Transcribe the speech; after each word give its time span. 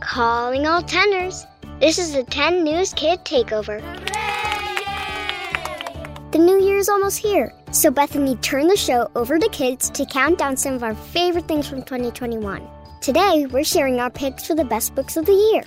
Calling 0.00 0.66
all 0.66 0.82
tenors. 0.82 1.46
This 1.80 1.98
is 1.98 2.12
the 2.12 2.24
10 2.24 2.64
News 2.64 2.92
Kid 2.94 3.20
Takeover. 3.24 3.80
The 6.32 6.38
new 6.38 6.60
year 6.60 6.78
is 6.78 6.88
almost 6.88 7.18
here, 7.18 7.52
so 7.72 7.90
Bethany 7.90 8.36
turned 8.36 8.70
the 8.70 8.76
show 8.76 9.10
over 9.16 9.38
to 9.38 9.48
kids 9.48 9.90
to 9.90 10.06
count 10.06 10.38
down 10.38 10.56
some 10.56 10.74
of 10.74 10.82
our 10.82 10.94
favorite 10.94 11.48
things 11.48 11.68
from 11.68 11.82
2021. 11.82 12.66
Today, 13.00 13.46
we're 13.50 13.64
sharing 13.64 13.98
our 13.98 14.10
picks 14.10 14.46
for 14.46 14.54
the 14.54 14.64
best 14.64 14.94
books 14.94 15.16
of 15.16 15.26
the 15.26 15.32
year. 15.32 15.64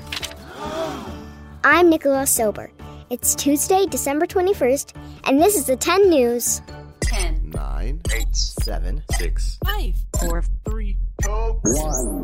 I'm 1.64 1.90
Nicola 1.90 2.26
Silber. 2.26 2.72
It's 3.10 3.36
Tuesday, 3.36 3.86
December 3.86 4.26
21st, 4.26 4.96
and 5.26 5.40
this 5.40 5.56
is 5.56 5.66
the 5.66 5.76
10 5.76 6.10
News. 6.10 6.62
10, 7.02 7.50
9, 7.50 8.02
8, 8.12 8.36
7, 8.36 9.04
6, 9.18 9.58
5, 9.66 9.96
4, 10.20 10.44
3, 10.66 10.98
2, 11.24 11.30
1. 11.30 12.23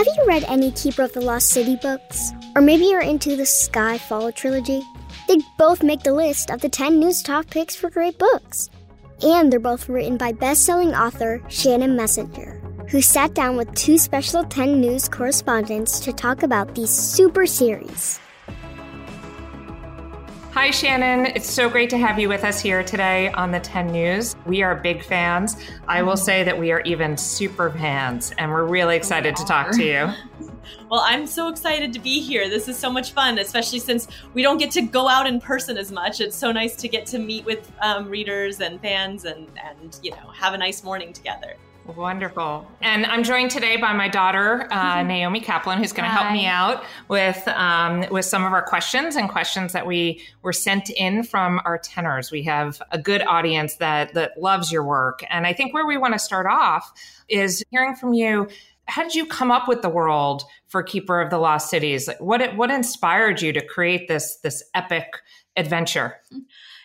Have 0.00 0.16
you 0.16 0.24
read 0.26 0.44
any 0.44 0.70
Keeper 0.70 1.02
of 1.02 1.12
the 1.12 1.20
Lost 1.20 1.50
City 1.50 1.76
books? 1.76 2.32
Or 2.56 2.62
maybe 2.62 2.84
you're 2.84 3.02
into 3.02 3.36
the 3.36 3.44
Sky 3.44 3.98
Fall 3.98 4.32
trilogy? 4.32 4.80
They 5.28 5.36
both 5.58 5.82
make 5.82 6.02
the 6.02 6.14
list 6.14 6.50
of 6.50 6.62
the 6.62 6.70
10 6.70 6.98
news 6.98 7.22
top 7.22 7.50
picks 7.50 7.76
for 7.76 7.90
great 7.90 8.18
books. 8.18 8.70
And 9.22 9.52
they're 9.52 9.60
both 9.60 9.90
written 9.90 10.16
by 10.16 10.32
best 10.32 10.64
selling 10.64 10.94
author 10.94 11.42
Shannon 11.48 11.96
Messenger, 11.96 12.62
who 12.88 13.02
sat 13.02 13.34
down 13.34 13.58
with 13.58 13.74
two 13.74 13.98
special 13.98 14.42
10 14.42 14.80
news 14.80 15.06
correspondents 15.06 16.00
to 16.00 16.14
talk 16.14 16.44
about 16.44 16.74
these 16.74 16.88
super 16.88 17.44
series. 17.44 18.18
Hi, 20.52 20.72
Shannon. 20.72 21.26
It's 21.26 21.48
so 21.48 21.70
great 21.70 21.90
to 21.90 21.96
have 21.96 22.18
you 22.18 22.28
with 22.28 22.42
us 22.42 22.60
here 22.60 22.82
today 22.82 23.28
on 23.28 23.52
the 23.52 23.60
10 23.60 23.92
News. 23.92 24.34
We 24.46 24.62
are 24.62 24.74
big 24.74 25.04
fans. 25.04 25.56
I 25.86 26.02
will 26.02 26.16
say 26.16 26.42
that 26.42 26.58
we 26.58 26.72
are 26.72 26.80
even 26.80 27.16
super 27.16 27.70
fans, 27.70 28.32
and 28.36 28.50
we're 28.50 28.64
really 28.64 28.96
excited 28.96 29.36
to 29.36 29.44
talk 29.44 29.70
to 29.72 29.84
you. 29.84 30.08
Well, 30.88 31.02
I'm 31.04 31.26
so 31.26 31.48
excited 31.48 31.92
to 31.92 32.00
be 32.00 32.20
here. 32.20 32.48
This 32.48 32.68
is 32.68 32.76
so 32.76 32.90
much 32.90 33.12
fun, 33.12 33.38
especially 33.38 33.78
since 33.78 34.08
we 34.34 34.42
don't 34.42 34.58
get 34.58 34.72
to 34.72 34.82
go 34.82 35.08
out 35.08 35.26
in 35.26 35.40
person 35.40 35.76
as 35.76 35.92
much. 35.92 36.20
It's 36.20 36.36
so 36.36 36.50
nice 36.50 36.74
to 36.76 36.88
get 36.88 37.06
to 37.06 37.18
meet 37.18 37.44
with 37.44 37.70
um, 37.80 38.08
readers 38.08 38.60
and 38.60 38.80
fans 38.80 39.24
and, 39.24 39.48
and, 39.64 39.98
you 40.02 40.10
know, 40.10 40.30
have 40.34 40.52
a 40.52 40.58
nice 40.58 40.82
morning 40.82 41.12
together. 41.12 41.56
Wonderful. 41.96 42.66
And 42.80 43.06
I'm 43.06 43.22
joined 43.22 43.50
today 43.50 43.76
by 43.76 43.92
my 43.92 44.08
daughter, 44.08 44.68
uh, 44.72 45.02
Naomi 45.06 45.40
Kaplan, 45.40 45.78
who's 45.78 45.92
going 45.92 46.08
to 46.08 46.14
help 46.14 46.32
me 46.32 46.46
out 46.46 46.84
with 47.08 47.46
um, 47.48 48.04
with 48.10 48.24
some 48.24 48.44
of 48.44 48.52
our 48.52 48.62
questions 48.62 49.16
and 49.16 49.28
questions 49.28 49.72
that 49.72 49.86
we 49.86 50.22
were 50.42 50.52
sent 50.52 50.90
in 50.90 51.22
from 51.22 51.60
our 51.64 51.78
tenors. 51.78 52.30
We 52.30 52.42
have 52.44 52.80
a 52.90 52.98
good 52.98 53.22
audience 53.22 53.76
that 53.76 54.14
that 54.14 54.40
loves 54.40 54.70
your 54.70 54.84
work, 54.84 55.24
and 55.30 55.46
I 55.46 55.52
think 55.52 55.74
where 55.74 55.86
we 55.86 55.96
want 55.96 56.14
to 56.14 56.18
start 56.18 56.46
off 56.46 56.92
is 57.28 57.64
hearing 57.70 57.94
from 57.94 58.12
you. 58.14 58.48
How 58.86 59.02
did 59.02 59.14
you 59.14 59.26
come 59.26 59.50
up 59.50 59.68
with 59.68 59.82
the 59.82 59.88
world 59.88 60.42
for 60.66 60.82
Keeper 60.82 61.20
of 61.20 61.30
the 61.30 61.38
Lost 61.38 61.70
Cities? 61.70 62.08
What 62.18 62.56
what 62.56 62.70
inspired 62.70 63.42
you 63.42 63.52
to 63.52 63.64
create 63.64 64.08
this 64.08 64.36
this 64.42 64.62
epic 64.74 65.06
adventure? 65.56 66.20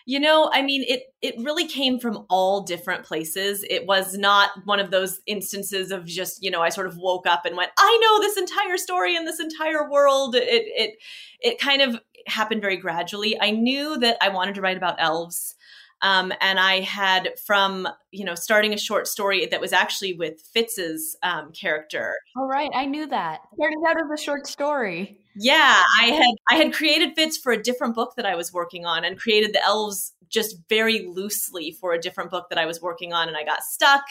You 0.08 0.20
know, 0.20 0.48
I 0.52 0.62
mean, 0.62 0.84
it 0.86 1.02
it 1.20 1.34
really 1.38 1.66
came 1.66 1.98
from 1.98 2.26
all 2.30 2.62
different 2.62 3.04
places. 3.04 3.64
It 3.68 3.86
was 3.86 4.16
not 4.16 4.50
one 4.64 4.78
of 4.78 4.92
those 4.92 5.20
instances 5.26 5.90
of 5.90 6.04
just, 6.04 6.44
you 6.44 6.50
know, 6.50 6.62
I 6.62 6.68
sort 6.68 6.86
of 6.86 6.96
woke 6.96 7.26
up 7.26 7.44
and 7.44 7.56
went, 7.56 7.72
I 7.76 7.98
know 8.00 8.20
this 8.20 8.36
entire 8.36 8.76
story 8.76 9.16
and 9.16 9.26
this 9.26 9.40
entire 9.40 9.90
world. 9.90 10.36
It 10.36 10.44
it 10.48 10.94
it 11.40 11.58
kind 11.58 11.82
of 11.82 12.00
happened 12.28 12.62
very 12.62 12.76
gradually. 12.76 13.36
I 13.40 13.50
knew 13.50 13.98
that 13.98 14.16
I 14.20 14.28
wanted 14.28 14.54
to 14.54 14.60
write 14.60 14.76
about 14.76 14.96
elves. 14.98 15.56
Um, 16.02 16.32
and 16.40 16.60
I 16.60 16.80
had 16.80 17.30
from 17.44 17.88
you 18.12 18.24
know 18.24 18.34
starting 18.34 18.72
a 18.74 18.78
short 18.78 19.08
story 19.08 19.46
that 19.46 19.60
was 19.60 19.72
actually 19.72 20.12
with 20.12 20.40
Fitz's 20.52 21.16
um, 21.24 21.50
character. 21.52 22.14
All 22.36 22.46
right, 22.46 22.70
I 22.74 22.86
knew 22.86 23.06
that. 23.06 23.40
Started 23.54 23.78
out 23.88 23.96
as 23.96 24.20
a 24.20 24.22
short 24.22 24.46
story. 24.46 25.18
Yeah, 25.38 25.82
I 26.00 26.06
had 26.06 26.34
I 26.50 26.54
had 26.56 26.72
created 26.72 27.14
Fitz 27.14 27.36
for 27.36 27.52
a 27.52 27.62
different 27.62 27.94
book 27.94 28.14
that 28.16 28.24
I 28.24 28.34
was 28.34 28.52
working 28.52 28.86
on, 28.86 29.04
and 29.04 29.18
created 29.18 29.52
the 29.52 29.62
elves 29.62 30.12
just 30.28 30.56
very 30.68 31.06
loosely 31.06 31.72
for 31.72 31.92
a 31.92 32.00
different 32.00 32.30
book 32.30 32.48
that 32.48 32.58
I 32.58 32.64
was 32.64 32.80
working 32.80 33.12
on, 33.12 33.28
and 33.28 33.36
I 33.36 33.44
got 33.44 33.62
stuck, 33.62 34.04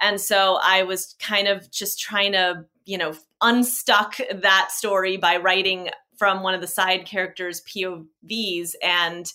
and 0.00 0.18
so 0.20 0.58
I 0.62 0.82
was 0.82 1.14
kind 1.20 1.46
of 1.46 1.70
just 1.70 2.00
trying 2.00 2.32
to 2.32 2.64
you 2.86 2.96
know 2.96 3.14
unstuck 3.42 4.16
that 4.32 4.70
story 4.72 5.18
by 5.18 5.36
writing 5.36 5.90
from 6.16 6.42
one 6.42 6.54
of 6.54 6.62
the 6.62 6.66
side 6.66 7.04
characters' 7.04 7.62
POVs 7.62 8.74
and 8.82 9.30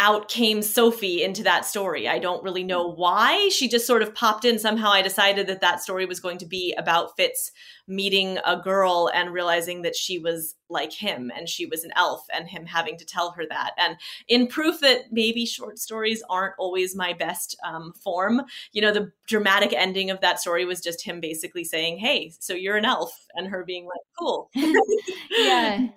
out 0.00 0.28
came 0.28 0.62
Sophie 0.62 1.22
into 1.22 1.42
that 1.42 1.66
story. 1.66 2.08
I 2.08 2.18
don't 2.18 2.42
really 2.42 2.64
know 2.64 2.90
why. 2.90 3.50
She 3.50 3.68
just 3.68 3.86
sort 3.86 4.02
of 4.02 4.14
popped 4.14 4.46
in. 4.46 4.58
Somehow 4.58 4.90
I 4.90 5.02
decided 5.02 5.46
that 5.46 5.60
that 5.60 5.82
story 5.82 6.06
was 6.06 6.20
going 6.20 6.38
to 6.38 6.46
be 6.46 6.74
about 6.78 7.14
Fitz 7.16 7.52
meeting 7.86 8.38
a 8.46 8.56
girl 8.56 9.10
and 9.12 9.32
realizing 9.32 9.82
that 9.82 9.94
she 9.94 10.18
was 10.18 10.56
like 10.70 10.92
him 10.92 11.30
and 11.36 11.48
she 11.48 11.66
was 11.66 11.84
an 11.84 11.90
elf 11.96 12.24
and 12.32 12.48
him 12.48 12.64
having 12.64 12.96
to 12.96 13.04
tell 13.04 13.32
her 13.32 13.44
that. 13.50 13.72
And 13.76 13.96
in 14.26 14.46
proof 14.46 14.80
that 14.80 15.12
maybe 15.12 15.44
short 15.44 15.78
stories 15.78 16.22
aren't 16.30 16.54
always 16.58 16.96
my 16.96 17.12
best 17.12 17.54
um, 17.62 17.92
form, 17.92 18.42
you 18.72 18.80
know, 18.80 18.92
the 18.92 19.12
dramatic 19.28 19.74
ending 19.74 20.10
of 20.10 20.20
that 20.22 20.40
story 20.40 20.64
was 20.64 20.80
just 20.80 21.04
him 21.04 21.20
basically 21.20 21.64
saying, 21.64 21.98
Hey, 21.98 22.32
so 22.40 22.54
you're 22.54 22.78
an 22.78 22.86
elf. 22.86 23.26
And 23.34 23.48
her 23.48 23.64
being 23.64 23.84
like, 23.84 24.00
Cool. 24.18 24.50
yeah. 25.30 25.88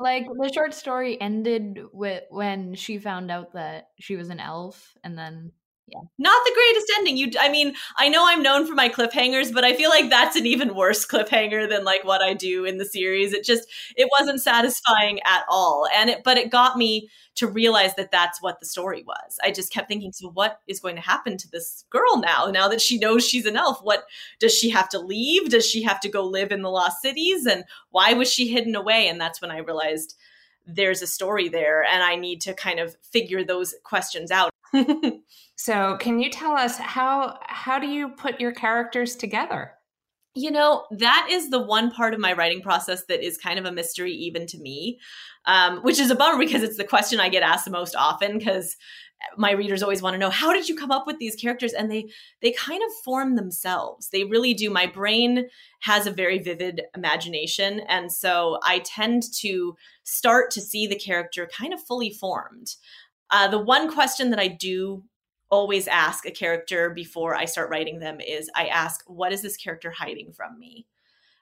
Like 0.00 0.26
the 0.26 0.50
short 0.52 0.72
story 0.74 1.20
ended 1.20 1.78
with 1.92 2.24
when 2.30 2.74
she 2.74 2.98
found 2.98 3.30
out 3.30 3.52
that 3.52 3.88
she 3.98 4.16
was 4.16 4.30
an 4.30 4.40
elf, 4.40 4.96
and 5.04 5.16
then 5.18 5.52
yeah, 5.90 6.00
not 6.18 6.44
the 6.44 6.52
greatest 6.54 6.92
ending. 6.96 7.16
You, 7.16 7.30
I 7.40 7.48
mean, 7.48 7.74
I 7.96 8.08
know 8.08 8.24
I'm 8.26 8.42
known 8.42 8.66
for 8.66 8.74
my 8.74 8.88
cliffhangers, 8.88 9.52
but 9.52 9.64
I 9.64 9.74
feel 9.74 9.90
like 9.90 10.08
that's 10.08 10.36
an 10.36 10.46
even 10.46 10.74
worse 10.74 11.06
cliffhanger 11.10 11.68
than 11.68 11.84
like 11.84 12.04
what 12.04 12.22
I 12.22 12.34
do 12.34 12.64
in 12.64 12.78
the 12.78 12.84
series. 12.84 13.32
It 13.32 13.44
just 13.44 13.68
it 13.96 14.08
wasn't 14.18 14.40
satisfying 14.40 15.20
at 15.24 15.44
all, 15.48 15.86
and 15.94 16.10
it 16.10 16.22
but 16.24 16.38
it 16.38 16.50
got 16.50 16.76
me 16.76 17.08
to 17.36 17.46
realize 17.46 17.94
that 17.94 18.10
that's 18.10 18.42
what 18.42 18.60
the 18.60 18.66
story 18.66 19.02
was. 19.06 19.38
I 19.42 19.50
just 19.50 19.72
kept 19.72 19.88
thinking, 19.88 20.12
so 20.12 20.30
what 20.30 20.60
is 20.68 20.80
going 20.80 20.96
to 20.96 21.02
happen 21.02 21.36
to 21.38 21.50
this 21.50 21.84
girl 21.90 22.18
now? 22.18 22.46
Now 22.46 22.68
that 22.68 22.80
she 22.80 22.98
knows 22.98 23.26
she's 23.26 23.46
an 23.46 23.56
elf, 23.56 23.80
what 23.82 24.04
does 24.40 24.54
she 24.54 24.68
have 24.70 24.88
to 24.90 24.98
leave? 24.98 25.48
Does 25.48 25.66
she 25.66 25.82
have 25.82 26.00
to 26.00 26.08
go 26.08 26.24
live 26.24 26.52
in 26.52 26.62
the 26.62 26.70
lost 26.70 27.00
cities? 27.00 27.46
And 27.46 27.64
why 27.90 28.12
was 28.12 28.32
she 28.32 28.48
hidden 28.48 28.74
away? 28.74 29.08
And 29.08 29.20
that's 29.20 29.40
when 29.40 29.50
I 29.50 29.58
realized 29.58 30.16
there's 30.74 31.02
a 31.02 31.06
story 31.06 31.48
there 31.48 31.84
and 31.84 32.02
I 32.02 32.16
need 32.16 32.40
to 32.42 32.54
kind 32.54 32.78
of 32.80 32.96
figure 33.02 33.44
those 33.44 33.74
questions 33.84 34.30
out. 34.30 34.50
so, 35.56 35.96
can 35.98 36.20
you 36.20 36.30
tell 36.30 36.52
us 36.52 36.76
how 36.76 37.38
how 37.42 37.78
do 37.78 37.88
you 37.88 38.10
put 38.10 38.40
your 38.40 38.52
characters 38.52 39.16
together? 39.16 39.72
You 40.34 40.50
know, 40.50 40.86
that 40.92 41.28
is 41.30 41.50
the 41.50 41.60
one 41.60 41.90
part 41.90 42.14
of 42.14 42.20
my 42.20 42.32
writing 42.32 42.62
process 42.62 43.04
that 43.06 43.24
is 43.24 43.36
kind 43.36 43.58
of 43.58 43.64
a 43.64 43.72
mystery 43.72 44.12
even 44.12 44.46
to 44.46 44.58
me, 44.58 45.00
um, 45.46 45.78
which 45.78 45.98
is 45.98 46.10
a 46.10 46.14
bummer 46.14 46.38
because 46.38 46.62
it's 46.62 46.76
the 46.76 46.84
question 46.84 47.18
I 47.18 47.28
get 47.28 47.42
asked 47.42 47.64
the 47.64 47.70
most 47.72 47.96
often 47.96 48.38
because 48.38 48.76
my 49.36 49.52
readers 49.52 49.82
always 49.82 50.02
want 50.02 50.14
to 50.14 50.18
know 50.18 50.30
how 50.30 50.52
did 50.52 50.68
you 50.68 50.74
come 50.74 50.90
up 50.90 51.06
with 51.06 51.18
these 51.18 51.36
characters? 51.36 51.72
And 51.72 51.90
they 51.90 52.10
they 52.42 52.52
kind 52.52 52.82
of 52.82 52.90
form 53.04 53.36
themselves. 53.36 54.08
They 54.08 54.24
really 54.24 54.54
do. 54.54 54.70
My 54.70 54.86
brain 54.86 55.48
has 55.80 56.06
a 56.06 56.10
very 56.10 56.38
vivid 56.38 56.82
imagination 56.94 57.80
and 57.88 58.12
so 58.12 58.58
i 58.64 58.80
tend 58.80 59.22
to 59.40 59.74
start 60.04 60.50
to 60.50 60.60
see 60.60 60.86
the 60.86 60.98
character 60.98 61.48
kind 61.56 61.72
of 61.72 61.82
fully 61.82 62.10
formed. 62.10 62.74
Uh, 63.30 63.48
the 63.48 63.58
one 63.58 63.92
question 63.92 64.30
that 64.30 64.40
i 64.40 64.48
do 64.48 65.04
always 65.50 65.88
ask 65.88 66.26
a 66.26 66.30
character 66.30 66.90
before 66.90 67.34
I 67.34 67.44
start 67.44 67.70
writing 67.70 67.98
them 67.98 68.20
is 68.20 68.50
I 68.54 68.66
ask, 68.66 69.02
what 69.06 69.32
is 69.32 69.42
this 69.42 69.56
character 69.56 69.90
hiding 69.90 70.32
from 70.32 70.58
me? 70.58 70.86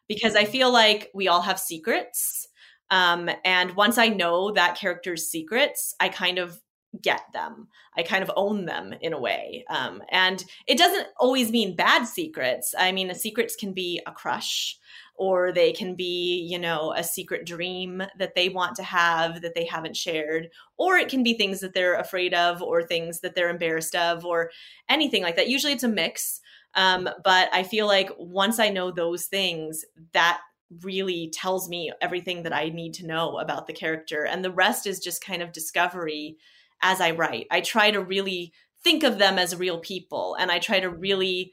Because 0.08 0.34
I 0.34 0.44
feel 0.44 0.72
like 0.72 1.10
we 1.14 1.28
all 1.28 1.42
have 1.42 1.60
secrets. 1.60 2.48
Um, 2.90 3.30
and 3.44 3.76
once 3.76 3.98
I 3.98 4.08
know 4.08 4.50
that 4.52 4.78
character's 4.78 5.28
secrets, 5.28 5.94
I 6.00 6.08
kind 6.08 6.38
of 6.38 6.60
get 7.02 7.20
them. 7.34 7.68
I 7.96 8.02
kind 8.02 8.22
of 8.22 8.30
own 8.34 8.64
them 8.64 8.94
in 9.00 9.12
a 9.12 9.20
way. 9.20 9.64
Um, 9.68 10.02
and 10.10 10.42
it 10.66 10.78
doesn't 10.78 11.06
always 11.18 11.50
mean 11.50 11.76
bad 11.76 12.06
secrets. 12.06 12.74
I 12.78 12.92
mean, 12.92 13.08
the 13.08 13.14
secrets 13.14 13.56
can 13.56 13.72
be 13.72 14.00
a 14.06 14.12
crush 14.12 14.78
or 15.18 15.52
they 15.52 15.72
can 15.72 15.94
be, 15.94 16.46
you 16.48 16.58
know, 16.58 16.94
a 16.96 17.02
secret 17.02 17.44
dream 17.44 18.02
that 18.18 18.34
they 18.34 18.48
want 18.48 18.76
to 18.76 18.82
have 18.84 19.42
that 19.42 19.54
they 19.54 19.64
haven't 19.64 19.96
shared, 19.96 20.48
or 20.76 20.96
it 20.96 21.08
can 21.08 21.22
be 21.22 21.34
things 21.34 21.60
that 21.60 21.74
they're 21.74 21.96
afraid 21.96 22.32
of 22.32 22.62
or 22.62 22.82
things 22.82 23.20
that 23.20 23.34
they're 23.34 23.50
embarrassed 23.50 23.96
of 23.96 24.24
or 24.24 24.50
anything 24.88 25.22
like 25.22 25.36
that. 25.36 25.48
Usually 25.48 25.72
it's 25.72 25.82
a 25.82 25.88
mix. 25.88 26.40
Um, 26.74 27.08
but 27.24 27.48
I 27.52 27.64
feel 27.64 27.86
like 27.86 28.10
once 28.18 28.58
I 28.60 28.68
know 28.68 28.90
those 28.90 29.26
things, 29.26 29.84
that 30.12 30.40
really 30.82 31.32
tells 31.34 31.68
me 31.68 31.92
everything 32.00 32.44
that 32.44 32.52
I 32.52 32.68
need 32.68 32.94
to 32.94 33.06
know 33.06 33.38
about 33.38 33.66
the 33.66 33.72
character. 33.72 34.24
And 34.24 34.44
the 34.44 34.52
rest 34.52 34.86
is 34.86 35.00
just 35.00 35.24
kind 35.24 35.42
of 35.42 35.52
discovery 35.52 36.36
as 36.82 37.00
I 37.00 37.10
write. 37.12 37.46
I 37.50 37.60
try 37.60 37.90
to 37.90 38.00
really 38.00 38.52
think 38.84 39.02
of 39.02 39.18
them 39.18 39.38
as 39.38 39.56
real 39.56 39.80
people 39.80 40.36
and 40.38 40.50
I 40.52 40.58
try 40.58 40.78
to 40.78 40.90
really 40.90 41.52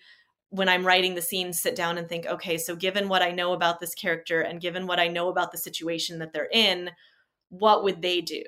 when 0.50 0.70
I'm 0.70 0.86
writing 0.86 1.16
the 1.16 1.22
scene, 1.22 1.54
sit 1.54 1.76
down 1.76 1.98
and 1.98 2.08
think, 2.08 2.26
okay, 2.26 2.58
so 2.58 2.76
given 2.76 3.10
what 3.10 3.22
I 3.22 3.32
know 3.32 3.54
about 3.54 3.80
this 3.80 3.94
character 3.94 4.42
and 4.42 4.62
given 4.62 4.88
what 4.88 5.00
I 5.00 5.08
know 5.08 5.30
about 5.30 5.52
the 5.52 5.58
situation 5.58 6.20
that 6.20 6.34
they're 6.34 6.50
in, 6.52 6.92
what 7.50 7.84
would 7.84 8.02
they 8.02 8.22
do? 8.22 8.44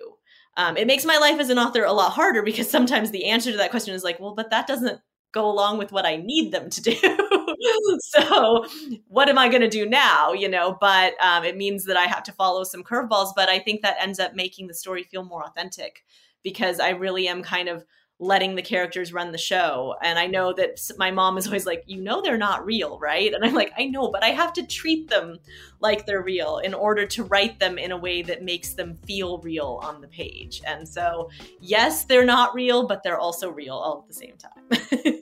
Um, 0.57 0.75
it 0.75 0.87
makes 0.87 1.05
my 1.05 1.17
life 1.17 1.39
as 1.39 1.49
an 1.49 1.59
author 1.59 1.83
a 1.83 1.93
lot 1.93 2.13
harder 2.13 2.41
because 2.41 2.69
sometimes 2.71 3.11
the 3.11 3.25
answer 3.25 3.51
to 3.51 3.57
that 3.57 3.71
question 3.71 3.93
is 3.93 4.03
like, 4.03 4.19
well, 4.19 4.35
but 4.35 4.49
that 4.49 4.67
doesn't 4.67 4.99
go 5.33 5.49
along 5.49 5.77
with 5.77 5.91
what 5.91 6.05
I 6.05 6.15
need 6.15 6.51
them 6.51 6.69
to 6.69 6.81
do. 6.81 6.95
so 7.99 8.65
what 9.07 9.29
am 9.29 9.37
I 9.37 9.49
going 9.49 9.61
to 9.61 9.69
do 9.69 9.87
now? 9.87 10.33
You 10.33 10.49
know, 10.49 10.77
but 10.79 11.13
um, 11.21 11.43
it 11.43 11.57
means 11.57 11.83
that 11.85 11.97
I 11.97 12.05
have 12.05 12.23
to 12.23 12.31
follow 12.31 12.63
some 12.63 12.83
curveballs. 12.83 13.33
But 13.35 13.49
I 13.49 13.59
think 13.59 13.81
that 13.81 13.97
ends 13.99 14.19
up 14.19 14.35
making 14.35 14.67
the 14.67 14.73
story 14.73 15.03
feel 15.03 15.25
more 15.25 15.45
authentic 15.45 16.03
because 16.43 16.79
I 16.79 16.89
really 16.89 17.27
am 17.27 17.43
kind 17.43 17.67
of 17.67 17.85
letting 18.19 18.55
the 18.55 18.61
characters 18.61 19.13
run 19.13 19.31
the 19.31 19.37
show. 19.37 19.95
And 20.01 20.17
I 20.17 20.25
know 20.25 20.51
that 20.53 20.79
my 20.97 21.11
mom 21.11 21.37
is 21.37 21.45
always 21.45 21.67
like, 21.67 21.83
you 21.85 22.01
know, 22.01 22.21
they're 22.21 22.37
not 22.37 22.65
real, 22.65 22.97
right? 22.97 23.31
And 23.31 23.45
I'm 23.45 23.53
like, 23.53 23.71
I 23.77 23.85
know, 23.85 24.09
but 24.11 24.23
I 24.23 24.29
have 24.29 24.53
to 24.53 24.65
treat 24.65 25.07
them 25.09 25.37
like 25.81 26.07
they're 26.07 26.23
real 26.23 26.57
in 26.57 26.73
order 26.73 27.05
to 27.05 27.23
write 27.25 27.59
them 27.59 27.77
in 27.77 27.91
a 27.91 27.97
way 27.97 28.23
that 28.23 28.43
makes 28.43 28.73
them 28.73 28.97
feel 29.05 29.37
real 29.39 29.79
on 29.83 30.01
the 30.01 30.07
page. 30.07 30.61
And 30.65 30.87
so, 30.87 31.29
yes, 31.59 32.05
they're 32.05 32.25
not 32.25 32.55
real, 32.55 32.87
but 32.87 33.03
they're 33.03 33.19
also 33.19 33.51
real 33.51 33.75
all 33.75 33.99
at 34.01 34.07
the 34.07 34.13
same 34.13 34.35
time. 34.37 35.19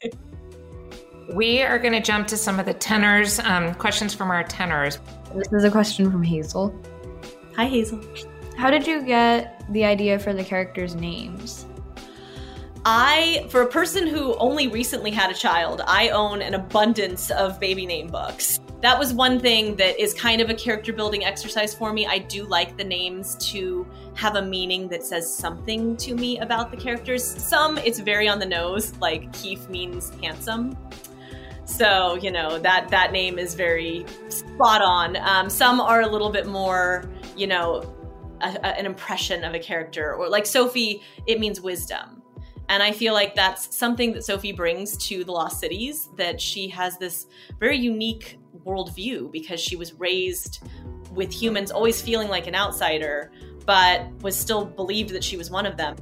we 1.36 1.62
are 1.64 1.78
going 1.78 1.94
to 1.94 2.02
jump 2.02 2.28
to 2.28 2.38
some 2.38 2.62
of 2.62 2.66
the 2.66 2.74
tenors, 2.74 3.40
um, 3.40 3.74
questions 3.76 4.14
from 4.14 4.32
our 4.32 4.44
tenors. 4.44 5.00
This 5.34 5.52
is 5.52 5.66
a 5.66 5.72
question 5.72 6.10
from 6.10 6.24
Hazel. 6.24 6.74
Hi, 7.58 7.66
Hazel. 7.66 8.02
How 8.56 8.72
did 8.72 8.88
you 8.88 9.02
get 9.02 9.66
the 9.74 9.84
idea 9.84 10.18
for 10.18 10.34
the 10.34 10.46
characters' 10.46 10.96
names? 10.96 11.65
I, 12.88 13.48
for 13.50 13.64
a 13.64 13.68
person 13.68 14.06
who 14.06 14.36
only 14.36 14.68
recently 14.68 15.10
had 15.10 15.32
a 15.32 15.34
child, 15.34 15.82
I 15.88 16.10
own 16.10 16.44
an 16.44 16.54
abundance 16.54 17.32
of 17.32 17.60
baby 17.60 17.88
name 17.88 18.08
books. 18.08 18.60
That 18.82 19.00
was 19.00 19.12
one 19.12 19.40
thing 19.40 19.76
that 19.78 20.00
is 20.00 20.14
kind 20.14 20.40
of 20.40 20.52
a 20.52 20.54
character 20.54 20.94
building 20.94 21.26
exercise 21.26 21.74
for 21.74 21.92
me. 21.92 22.06
I 22.06 22.20
do 22.20 22.46
like 22.46 22.78
the 22.78 22.84
names 22.84 23.38
to 23.52 23.88
have 24.14 24.36
a 24.36 24.42
meaning 24.44 24.88
that 24.90 25.04
says 25.04 25.36
something 25.36 25.98
to 25.98 26.14
me 26.14 26.38
about 26.38 26.70
the 26.70 26.78
characters. 26.78 27.24
Some, 27.24 27.80
it's 27.80 27.98
very 27.98 28.28
on 28.28 28.38
the 28.38 28.46
nose, 28.46 28.96
like 28.98 29.34
Keefe 29.34 29.68
means 29.68 30.12
handsome. 30.22 30.78
So 31.66 32.14
you 32.22 32.30
know 32.30 32.60
that 32.60 32.90
that 32.90 33.12
name 33.12 33.40
is 33.40 33.56
very 33.56 34.06
spot 34.30 34.84
on. 34.84 35.16
Um, 35.18 35.50
some 35.50 35.82
are 35.82 36.02
a 36.02 36.08
little 36.08 36.30
bit 36.30 36.46
more, 36.46 37.10
you 37.36 37.48
know, 37.48 37.92
a, 38.42 38.50
a, 38.50 38.78
an 38.78 38.86
impression 38.86 39.44
of 39.44 39.56
a 39.56 39.60
character, 39.60 40.14
or 40.14 40.30
like 40.30 40.46
Sophie, 40.46 41.02
it 41.26 41.40
means 41.40 41.60
wisdom. 41.60 42.15
And 42.70 42.82
I 42.82 42.92
feel 42.92 43.14
like 43.14 43.36
that's 43.36 43.76
something 43.76 44.14
that 44.14 44.24
Sophie 44.24 44.52
brings 44.52 44.98
to 45.08 45.24
the 45.24 45.32
Lost 45.32 45.60
Cities, 45.60 46.10
that 46.18 46.42
she 46.42 46.68
has 46.70 46.98
this 46.98 47.28
very 47.60 47.78
unique 47.78 48.40
worldview 48.66 49.32
because 49.32 49.60
she 49.60 49.76
was 49.76 49.94
raised 49.94 50.64
with 51.12 51.32
humans 51.32 51.72
always 51.72 52.02
feeling 52.02 52.28
like 52.28 52.48
an 52.48 52.56
outsider, 52.56 53.32
but 53.66 54.12
was 54.22 54.36
still 54.36 54.66
believed 54.66 55.12
that 55.12 55.24
she 55.24 55.38
was 55.38 55.50
one 55.50 55.66
of 55.66 55.78
them. 55.78 55.96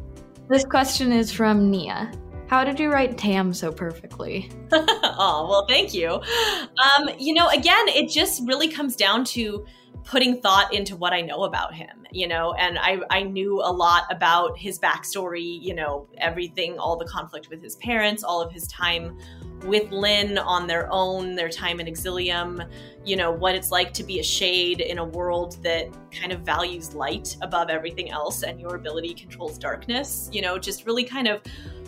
This 0.50 0.66
question 0.66 1.12
is 1.12 1.32
from 1.32 1.70
Nia. 1.70 2.12
How 2.48 2.64
did 2.64 2.80
you 2.80 2.92
write 2.92 3.18
Tam 3.18 3.54
so 3.54 3.72
perfectly? 3.72 4.52
oh, 4.72 5.48
well, 5.50 5.66
thank 5.68 5.94
you. 5.94 6.10
Um, 6.10 7.10
you 7.18 7.34
know, 7.34 7.48
again, 7.50 7.88
it 7.88 8.10
just 8.10 8.46
really 8.46 8.68
comes 8.68 8.96
down 8.96 9.26
to 9.26 9.66
putting 10.06 10.42
thought 10.42 10.74
into 10.74 10.96
what 10.96 11.14
I 11.14 11.22
know 11.22 11.44
about 11.44 11.74
him, 11.74 12.06
you 12.12 12.28
know, 12.28 12.54
and 12.54 12.78
I, 12.78 13.00
I 13.10 13.24
knew 13.24 13.62
a 13.62 13.72
lot 13.72 14.04
about 14.12 14.58
his 14.58 14.80
backstory, 14.80 15.62
you 15.62 15.74
know, 15.74 16.08
everything, 16.18 16.78
all 16.78 16.98
the 16.98 17.06
conflict 17.06 17.50
with 17.50 17.62
his 17.62 17.76
parents, 17.78 18.24
all 18.24 18.42
of 18.42 18.52
his 18.52 18.68
time 18.68 19.18
with 19.66 19.92
Linh 19.92 20.38
on 20.38 20.68
their 20.68 20.88
own, 20.92 21.36
their 21.36 21.50
time 21.50 21.80
in 21.80 21.88
Exilium, 21.88 22.70
you 23.06 23.16
know, 23.16 23.32
what 23.32 23.56
it's 23.56 23.72
like 23.72 23.94
to 23.94 24.04
be 24.04 24.20
a 24.20 24.24
shade 24.24 24.82
in 24.82 24.98
a 24.98 25.06
world 25.06 25.58
that 25.64 25.88
kind 26.12 26.32
of 26.32 26.42
values 26.42 26.94
light 26.94 27.38
above 27.42 27.70
everything 27.70 28.12
else 28.12 28.44
and 28.44 28.60
your 28.60 28.76
ability 28.76 29.14
controls 29.14 29.58
darkness, 29.58 30.30
you 30.34 30.42
know, 30.42 30.58
just 30.58 30.86
really 30.86 31.04
kind 31.04 31.28
of 31.28 31.42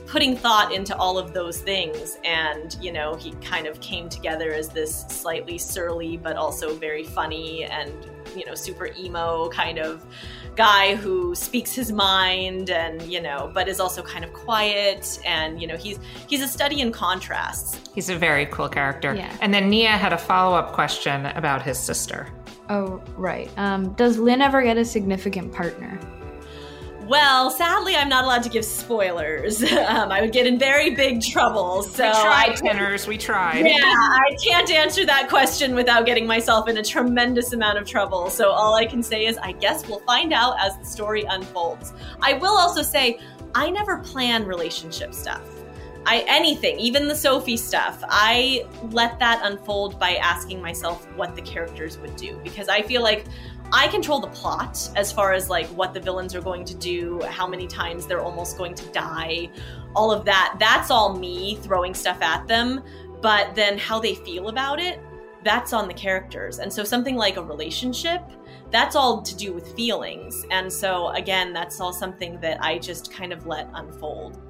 putting 0.06 0.36
thought 0.36 0.74
into 0.74 0.96
all 0.96 1.18
of 1.18 1.34
those 1.34 1.60
things. 1.60 2.18
And 2.24 2.75
you 2.81 2.92
know 2.92 3.16
he 3.16 3.31
kind 3.36 3.68
of 3.68 3.80
came 3.81 4.10
together 4.10 4.52
as 4.54 4.69
this 4.69 5.06
slightly 5.10 5.57
surly 5.57 6.18
but 6.18 6.36
also 6.36 6.75
very 6.75 7.04
funny 7.04 7.63
and 7.66 7.92
you 8.36 8.46
know 8.46 8.56
super 8.56 8.90
emo 8.98 9.50
kind 9.50 9.80
of 9.80 10.06
guy 10.56 10.96
who 10.96 11.36
speaks 11.36 11.74
his 11.74 11.92
mind 11.92 12.69
and 12.69 13.02
you 13.04 13.22
know 13.22 13.52
but 13.54 13.68
is 13.68 13.80
also 13.80 14.02
kind 14.02 14.24
of 14.24 14.34
quiet. 14.34 15.19
And 15.25 15.62
you 15.62 15.68
know 15.68 15.78
he's 15.78 16.00
he's 16.28 16.42
a 16.42 16.48
study 16.48 16.81
in 16.81 16.92
contrasts. 16.92 17.80
He's 17.94 18.10
a 18.10 18.16
very 18.16 18.46
cool 18.48 18.69
character. 18.69 19.16
Yeah. 19.16 19.36
and 19.42 19.54
then 19.54 19.69
nia 19.69 19.92
had 19.92 20.13
a 20.13 20.18
follow-up 20.18 20.74
question 20.74 21.25
about 21.28 21.62
his 21.62 21.78
sister. 21.78 22.28
Oh 22.69 23.01
right. 23.16 23.50
Um, 23.58 23.94
does 23.94 24.18
Linh 24.18 24.42
ever 24.42 24.62
get 24.63 24.78
a 24.78 24.86
significant 24.86 25.54
partner 25.54 26.00
well, 27.07 27.52
sadly, 27.52 27.96
I'm 27.96 28.10
not 28.10 28.24
allowed 28.24 28.44
to 28.44 28.50
give 28.50 28.66
spoilers. 28.66 29.63
Um, 29.86 30.12
I 30.12 30.22
would 30.22 30.31
get 30.31 30.48
in 30.48 30.57
very 30.57 30.96
big 30.96 31.22
trouble. 31.22 31.84
So 31.84 32.06
we 32.06 32.12
tried, 32.12 32.50
I, 32.50 32.56
tenors. 32.56 33.07
We 33.07 33.18
tried. 33.18 33.66
Yeah, 33.68 33.84
I 33.84 34.36
can't 34.44 34.69
answer 34.72 35.06
that 35.06 35.30
question 35.30 35.75
without 35.75 36.06
getting 36.06 36.25
myself 36.25 36.68
in 36.68 36.78
a 36.78 36.84
tremendous 36.84 37.54
amount 37.54 37.78
of 37.78 37.88
trouble. 37.88 38.30
So 38.30 38.50
all 38.50 38.75
I 38.75 38.86
can 38.86 39.04
say 39.04 39.25
is, 39.25 39.38
I 39.38 39.52
guess 39.52 39.88
we'll 39.88 40.00
find 40.00 40.34
out 40.34 40.56
as 40.60 40.78
the 40.80 40.86
story 40.86 41.24
unfolds. 41.30 41.94
I 42.22 42.34
will 42.34 42.57
also 42.57 42.81
say, 42.81 43.19
I 43.54 43.69
never 43.69 44.00
plan 44.00 44.46
relationship 44.46 45.13
stuff. 45.13 45.44
I 46.06 46.24
anything, 46.28 46.80
even 46.80 47.08
the 47.08 47.16
Sophie 47.16 47.58
stuff, 47.58 48.04
I 48.08 48.66
let 48.92 49.18
that 49.19 49.42
unfold 49.44 50.00
by 50.00 50.16
asking 50.16 50.62
myself 50.62 51.08
what 51.16 51.36
the 51.36 51.42
characters 51.42 51.98
would 52.00 52.16
do 52.16 52.40
because 52.44 52.69
I 52.69 52.81
feel 52.84 53.01
like 53.01 53.25
I 53.72 53.88
control 53.88 54.20
the 54.20 54.28
plot 54.28 54.90
as 54.96 55.12
far 55.12 55.34
as 55.34 55.50
like 55.50 55.68
what 55.68 55.94
the 55.94 56.00
villains 56.00 56.36
are 56.36 56.42
going 56.42 56.66
to 56.66 56.76
do, 56.76 57.22
how 57.22 57.48
many 57.48 57.68
times 57.68 58.06
they're 58.08 58.22
almost 58.22 58.58
going 58.58 58.76
to 58.76 58.86
die, 58.92 59.50
all 59.96 60.12
of 60.12 60.26
that. 60.26 60.56
That's 60.60 60.92
all 60.92 61.18
me 61.18 61.56
throwing 61.58 61.94
stuff 61.94 62.22
at 62.22 62.48
them. 62.48 62.82
But 63.22 63.56
then 63.56 63.78
how 63.78 64.00
they 64.00 64.16
feel 64.16 64.50
about 64.50 64.80
it, 64.80 65.00
that's 65.44 65.74
on 65.74 65.88
the 65.88 65.94
characters. 65.94 66.60
And 66.60 66.72
so 66.72 66.84
something 66.84 67.16
like 67.16 67.38
a 67.38 67.44
relationship, 67.44 68.22
that's 68.72 68.96
all 68.96 69.22
to 69.22 69.36
do 69.36 69.54
with 69.54 69.76
feelings. 69.76 70.46
And 70.52 70.72
so 70.72 71.10
again, 71.10 71.54
that's 71.54 71.80
all 71.80 71.94
something 71.94 72.40
that 72.42 72.64
I 72.64 72.78
just 72.78 73.12
kind 73.12 73.34
of 73.34 73.46
let 73.46 73.70
unfold. 73.74 74.42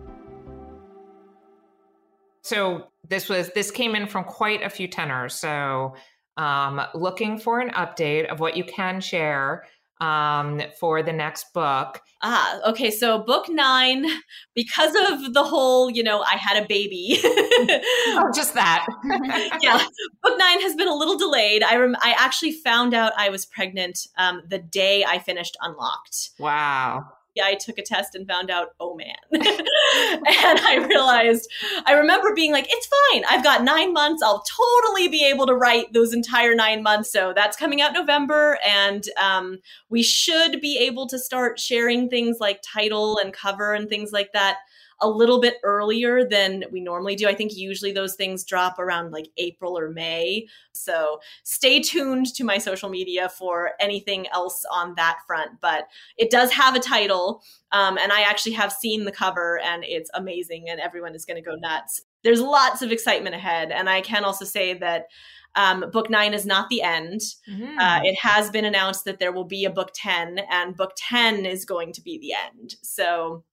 So 2.42 2.88
this 3.08 3.28
was 3.28 3.50
this 3.56 3.72
came 3.72 3.96
in 3.96 4.08
from 4.08 4.24
quite 4.24 4.62
a 4.62 4.70
few 4.70 4.88
tenors. 4.88 5.34
So 5.34 5.96
um, 6.38 6.82
looking 6.94 7.38
for 7.38 7.60
an 7.60 7.70
update 7.72 8.26
of 8.28 8.40
what 8.40 8.58
you 8.58 8.64
can 8.64 9.02
share 9.02 9.66
um, 10.02 10.62
for 10.80 11.02
the 11.02 11.14
next 11.14 11.54
book. 11.54 12.02
Ah, 12.22 12.60
okay. 12.68 12.92
So 12.92 13.20
book 13.20 13.48
nine, 13.50 14.06
because 14.54 14.96
of 15.10 15.34
the 15.34 15.44
whole, 15.44 15.90
you 15.90 16.04
know, 16.04 16.22
I 16.22 16.36
had 16.36 16.62
a 16.62 16.68
baby. 16.68 17.20
oh, 17.24 18.30
just 18.36 18.54
that. 18.56 18.86
yeah, 19.62 19.86
book 20.24 20.38
nine 20.38 20.62
has 20.62 20.76
been 20.76 20.88
a 20.88 20.96
little 20.96 21.18
delayed. 21.18 21.64
I 21.64 21.78
rem- 21.78 21.96
I 22.02 22.16
actually 22.18 22.54
found 22.54 22.94
out 22.94 23.14
I 23.18 23.30
was 23.30 23.46
pregnant 23.46 24.08
um, 24.18 24.42
the 24.50 24.60
day 24.60 25.06
I 25.06 25.20
finished 25.20 25.56
Unlocked. 25.62 26.32
Wow. 26.40 27.06
I 27.44 27.56
took 27.56 27.78
a 27.78 27.84
test 27.84 28.16
and 28.16 28.28
found 28.28 28.50
out, 28.50 28.70
oh 28.80 28.96
man. 28.96 29.16
and 29.32 30.60
I 30.60 30.86
realized, 30.88 31.52
I 31.86 31.94
remember 31.94 32.34
being 32.34 32.52
like, 32.52 32.68
it's 32.70 32.88
fine. 33.12 33.24
I've 33.30 33.44
got 33.44 33.64
nine 33.64 33.94
months. 33.94 34.24
I'll 34.24 34.44
totally 34.44 35.08
be 35.08 35.26
able 35.26 35.46
to 35.48 35.56
write 35.56 35.94
those 35.94 36.14
entire 36.14 36.56
nine 36.56 36.84
months. 36.84 37.12
So 37.12 37.34
that's 37.36 37.58
coming 37.58 37.82
out 37.82 37.94
November. 37.94 38.58
And 38.66 39.04
um, 39.22 39.60
we 39.90 40.04
should 40.04 40.62
be 40.62 40.78
able 40.78 41.08
to 41.08 41.20
start 41.20 41.60
sharing 41.60 42.10
things 42.10 42.38
like 42.40 42.62
title 42.62 43.18
and 43.18 43.34
cover 43.34 43.74
and 43.74 43.90
things 43.90 44.12
like 44.12 44.32
that 44.34 44.58
a 45.02 45.10
little 45.10 45.40
bit 45.42 45.56
earlier 45.64 46.28
than 46.28 46.64
we 46.72 46.82
normally 46.82 47.16
do. 47.16 47.28
I 47.28 47.36
think 47.36 47.56
usually 47.56 47.92
those 47.92 48.16
things 48.16 48.44
drop 48.44 48.80
around 48.80 49.12
like 49.12 49.28
April 49.38 49.78
or 49.78 49.90
May. 49.90 50.48
So 50.74 51.20
stay 51.44 51.82
tuned 51.82 52.34
to 52.36 52.44
my 52.44 52.58
social 52.58 52.90
media 52.90 53.30
for 53.30 53.72
anything 53.80 54.28
else 54.30 54.64
on 54.72 54.96
that 54.96 55.20
front. 55.28 55.60
But 55.62 55.88
it 56.18 56.32
does 56.32 56.52
have 56.52 56.76
a 56.76 56.80
title. 56.80 57.44
Um, 57.72 57.98
and 57.98 58.12
I 58.12 58.22
actually 58.22 58.54
have 58.54 58.72
seen 58.72 59.06
the 59.06 59.12
cover 59.12 59.60
and 59.60 59.84
it's 59.84 60.10
amazing 60.14 60.70
and 60.70 60.80
everyone 60.80 61.16
is 61.16 61.26
going 61.26 61.42
to 61.42 61.50
go 61.50 61.56
nuts. 61.56 62.02
There's 62.24 62.42
lots 62.42 62.82
of 62.82 62.92
excitement 62.92 63.36
ahead. 63.36 63.72
And 63.72 63.90
I 63.90 64.02
can 64.02 64.24
also 64.24 64.46
say 64.46 64.74
that 64.76 65.08
um, 65.56 65.86
book 65.92 66.10
nine 66.10 66.34
is 66.34 66.46
not 66.46 66.70
the 66.70 66.82
end. 66.82 67.22
Mm-hmm. 67.50 67.80
Uh, 67.80 68.02
it 68.04 68.18
has 68.22 68.50
been 68.50 68.66
announced 68.66 69.06
that 69.06 69.20
there 69.20 69.32
will 69.32 69.46
be 69.46 69.66
a 69.66 69.70
book 69.70 69.92
10, 69.96 70.40
and 70.52 70.76
book 70.76 70.92
10 70.98 71.46
is 71.46 71.66
going 71.66 71.94
to 71.94 72.02
be 72.02 72.20
the 72.20 72.34
end. 72.34 72.76
So 72.82 73.44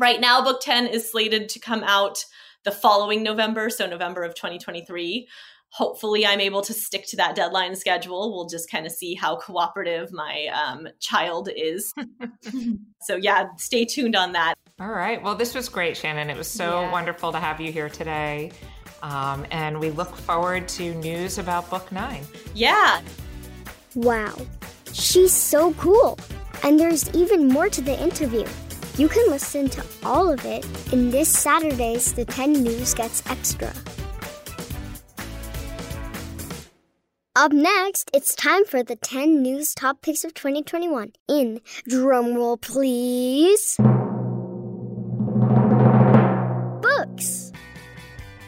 Right 0.00 0.18
now, 0.18 0.42
book 0.42 0.62
10 0.62 0.86
is 0.86 1.10
slated 1.10 1.50
to 1.50 1.58
come 1.58 1.84
out 1.84 2.24
the 2.64 2.70
following 2.70 3.22
November, 3.22 3.68
so 3.68 3.86
November 3.86 4.22
of 4.22 4.34
2023. 4.34 5.28
Hopefully, 5.72 6.24
I'm 6.24 6.40
able 6.40 6.62
to 6.62 6.72
stick 6.72 7.06
to 7.08 7.16
that 7.16 7.36
deadline 7.36 7.76
schedule. 7.76 8.34
We'll 8.34 8.46
just 8.46 8.70
kind 8.70 8.86
of 8.86 8.92
see 8.92 9.14
how 9.14 9.36
cooperative 9.36 10.10
my 10.10 10.46
um, 10.46 10.88
child 11.00 11.50
is. 11.54 11.92
so, 13.02 13.16
yeah, 13.16 13.48
stay 13.58 13.84
tuned 13.84 14.16
on 14.16 14.32
that. 14.32 14.54
All 14.80 14.88
right. 14.88 15.22
Well, 15.22 15.34
this 15.34 15.54
was 15.54 15.68
great, 15.68 15.98
Shannon. 15.98 16.30
It 16.30 16.36
was 16.38 16.48
so 16.48 16.80
yeah. 16.80 16.90
wonderful 16.90 17.30
to 17.32 17.38
have 17.38 17.60
you 17.60 17.70
here 17.70 17.90
today. 17.90 18.52
Um, 19.02 19.44
and 19.50 19.78
we 19.78 19.90
look 19.90 20.16
forward 20.16 20.66
to 20.68 20.94
news 20.94 21.36
about 21.36 21.68
book 21.68 21.92
nine. 21.92 22.24
Yeah. 22.54 23.02
Wow. 23.94 24.34
She's 24.94 25.34
so 25.34 25.74
cool. 25.74 26.18
And 26.62 26.80
there's 26.80 27.14
even 27.14 27.48
more 27.48 27.68
to 27.68 27.82
the 27.82 28.02
interview. 28.02 28.46
You 28.96 29.08
can 29.08 29.30
listen 29.30 29.68
to 29.70 29.84
all 30.04 30.30
of 30.30 30.44
it 30.44 30.66
in 30.92 31.10
this 31.10 31.28
Saturday's 31.28 32.12
The 32.12 32.24
10 32.24 32.52
News 32.52 32.92
Gets 32.92 33.22
Extra. 33.30 33.72
Up 37.36 37.52
next, 37.52 38.10
it's 38.12 38.34
time 38.34 38.66
for 38.66 38.82
the 38.82 38.96
10 38.96 39.40
news 39.40 39.74
top 39.74 40.02
picks 40.02 40.24
of 40.24 40.34
2021 40.34 41.12
in 41.28 41.60
drumroll 41.88 42.60
please. 42.60 43.76
Books. 46.82 47.52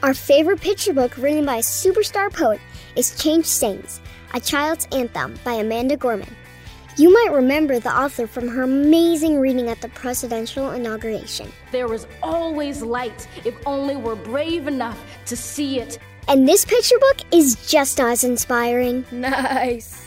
Our 0.03 0.13
favorite 0.13 0.61
picture 0.61 0.93
book 0.93 1.17
written 1.17 1.47
by 1.47 1.57
a 1.57 1.61
superstar 1.61 2.31
poet 2.31 2.61
is 2.97 3.17
Change 3.23 3.47
Sings, 3.47 4.01
A 4.35 4.41
Child's 4.41 4.87
Anthem 4.93 5.39
by 5.45 5.55
Amanda 5.55 5.97
Gorman. 5.97 6.37
You 6.99 7.11
might 7.11 7.33
remember 7.33 7.79
the 7.79 7.97
author 7.97 8.27
from 8.27 8.49
her 8.49 8.63
amazing 8.65 9.41
reading 9.41 9.71
at 9.71 9.81
the 9.81 9.89
presidential 9.89 10.73
inauguration. 10.73 11.51
There 11.71 11.91
is 11.95 12.07
always 12.23 12.83
light 12.83 13.27
if 13.47 13.55
only 13.65 13.97
we're 13.97 14.15
brave 14.15 14.67
enough 14.67 15.03
to 15.27 15.35
see 15.35 15.81
it. 15.81 15.99
And 16.29 16.47
this 16.47 16.67
picture 16.67 16.99
book 16.99 17.23
is 17.33 17.57
just 17.67 17.99
as 17.99 18.25
inspiring. 18.25 19.07
Nice. 19.11 20.07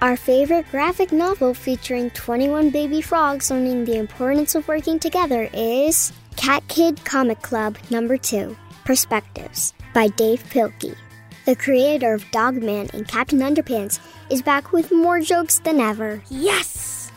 Our 0.00 0.16
favorite 0.16 0.68
graphic 0.70 1.12
novel 1.12 1.52
featuring 1.52 2.08
21 2.10 2.70
baby 2.70 3.02
frogs 3.02 3.50
learning 3.50 3.84
the 3.84 3.98
importance 3.98 4.54
of 4.54 4.66
working 4.66 4.98
together 4.98 5.50
is 5.52 6.10
Cat 6.36 6.66
Kid 6.68 7.04
Comic 7.04 7.42
Club 7.42 7.76
number 7.90 8.16
2 8.16 8.56
Perspectives 8.86 9.74
by 9.92 10.08
Dav 10.08 10.42
Pilkey. 10.44 10.96
The 11.44 11.56
creator 11.56 12.14
of 12.14 12.30
Dog 12.30 12.62
Man 12.62 12.88
and 12.92 13.08
Captain 13.08 13.40
Underpants 13.40 13.98
is 14.30 14.40
back 14.40 14.70
with 14.70 14.92
more 14.92 15.18
jokes 15.20 15.58
than 15.58 15.80
ever. 15.80 16.22
Yes! 16.30 17.10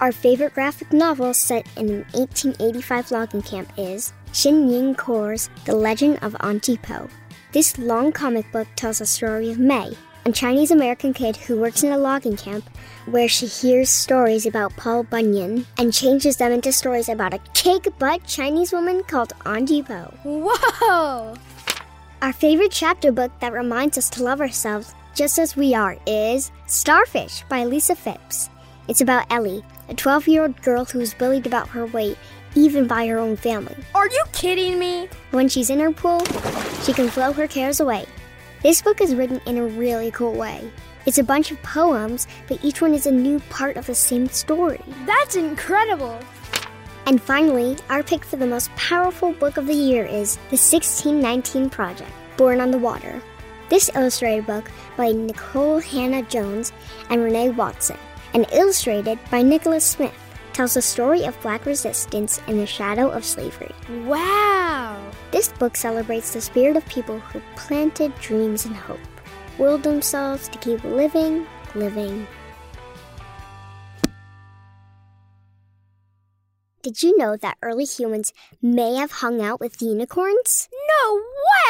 Our 0.00 0.12
favorite 0.12 0.54
graphic 0.54 0.92
novel 0.92 1.34
set 1.34 1.66
in 1.76 1.88
an 1.88 2.04
1885 2.12 3.10
logging 3.10 3.42
camp 3.42 3.72
is 3.76 4.12
Shing 4.32 4.68
Yin 4.70 4.94
Khor's 4.94 5.50
The 5.64 5.74
Legend 5.74 6.20
of 6.22 6.36
Auntie 6.38 6.76
Po. 6.76 7.08
This 7.50 7.76
long 7.76 8.12
comic 8.12 8.50
book 8.52 8.68
tells 8.76 9.00
the 9.00 9.06
story 9.06 9.50
of 9.50 9.58
May, 9.58 9.96
a 10.24 10.30
Chinese 10.30 10.70
American 10.70 11.12
kid 11.12 11.36
who 11.36 11.58
works 11.60 11.82
in 11.82 11.90
a 11.90 11.98
logging 11.98 12.36
camp 12.36 12.70
where 13.06 13.26
she 13.28 13.46
hears 13.46 13.90
stories 13.90 14.46
about 14.46 14.76
Paul 14.76 15.02
Bunyan 15.02 15.66
and 15.76 15.92
changes 15.92 16.36
them 16.36 16.52
into 16.52 16.70
stories 16.70 17.08
about 17.08 17.34
a 17.34 17.40
cake 17.54 17.88
butt 17.98 18.24
Chinese 18.28 18.72
woman 18.72 19.02
called 19.02 19.32
Auntie 19.44 19.82
Po. 19.82 20.14
Whoa! 20.22 21.34
Our 22.22 22.34
favorite 22.34 22.70
chapter 22.70 23.12
book 23.12 23.32
that 23.40 23.54
reminds 23.54 23.96
us 23.96 24.10
to 24.10 24.22
love 24.22 24.42
ourselves 24.42 24.94
just 25.14 25.38
as 25.38 25.56
we 25.56 25.74
are 25.74 25.96
is 26.06 26.50
Starfish 26.66 27.44
by 27.48 27.64
Lisa 27.64 27.94
Fipps. 27.94 28.50
It's 28.88 29.00
about 29.00 29.24
Ellie, 29.32 29.64
a 29.88 29.94
12 29.94 30.28
year 30.28 30.42
old 30.42 30.60
girl 30.60 30.84
who's 30.84 31.14
bullied 31.14 31.46
about 31.46 31.68
her 31.68 31.86
weight, 31.86 32.18
even 32.54 32.86
by 32.86 33.06
her 33.06 33.16
own 33.16 33.36
family. 33.36 33.74
Are 33.94 34.06
you 34.06 34.22
kidding 34.34 34.78
me? 34.78 35.08
When 35.30 35.48
she's 35.48 35.70
in 35.70 35.80
her 35.80 35.92
pool, 35.92 36.22
she 36.82 36.92
can 36.92 37.08
flow 37.08 37.32
her 37.32 37.48
cares 37.48 37.80
away. 37.80 38.04
This 38.62 38.82
book 38.82 39.00
is 39.00 39.14
written 39.14 39.40
in 39.46 39.56
a 39.56 39.64
really 39.64 40.10
cool 40.10 40.34
way. 40.34 40.70
It's 41.06 41.16
a 41.16 41.24
bunch 41.24 41.50
of 41.50 41.62
poems, 41.62 42.26
but 42.48 42.62
each 42.62 42.82
one 42.82 42.92
is 42.92 43.06
a 43.06 43.10
new 43.10 43.40
part 43.48 43.78
of 43.78 43.86
the 43.86 43.94
same 43.94 44.28
story. 44.28 44.82
That's 45.06 45.36
incredible. 45.36 46.20
And 47.06 47.20
finally, 47.20 47.76
our 47.88 48.02
pick 48.02 48.24
for 48.24 48.36
the 48.36 48.46
most 48.46 48.74
powerful 48.76 49.32
book 49.32 49.56
of 49.56 49.66
the 49.66 49.74
year 49.74 50.04
is 50.04 50.36
The 50.36 50.56
1619 50.56 51.70
Project 51.70 52.10
Born 52.36 52.60
on 52.60 52.70
the 52.70 52.78
Water. 52.78 53.20
This 53.68 53.90
illustrated 53.94 54.46
book 54.46 54.70
by 54.96 55.12
Nikole 55.12 55.82
Hannah-Jones 55.82 56.72
and 57.08 57.22
Renee 57.22 57.50
Watson, 57.50 57.98
and 58.34 58.46
illustrated 58.52 59.18
by 59.30 59.42
Nikkolas 59.42 59.82
Smith, 59.82 60.14
tells 60.52 60.74
the 60.74 60.82
story 60.82 61.24
of 61.24 61.40
black 61.42 61.66
resistance 61.66 62.40
in 62.46 62.58
the 62.58 62.66
shadow 62.66 63.08
of 63.08 63.24
slavery. 63.24 63.74
Wow! 64.04 65.00
This 65.30 65.48
book 65.52 65.76
celebrates 65.76 66.32
the 66.32 66.40
spirit 66.40 66.76
of 66.76 66.86
people 66.86 67.18
who 67.18 67.40
planted 67.56 68.14
dreams 68.16 68.66
and 68.66 68.76
hope, 68.76 68.98
willed 69.58 69.82
themselves 69.82 70.48
to 70.48 70.58
keep 70.58 70.82
living, 70.84 71.46
living, 71.74 72.26
Did 76.82 77.02
you 77.02 77.16
know 77.18 77.36
that 77.36 77.58
early 77.62 77.84
humans 77.84 78.32
may 78.62 78.94
have 78.94 79.10
hung 79.20 79.42
out 79.42 79.60
with 79.60 79.82
unicorns? 79.82 80.68
No 81.02 81.20